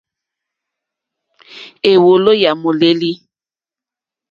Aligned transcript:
Éwòló 1.91 2.31
yá 2.41 2.51
mòlêlì. 2.61 3.11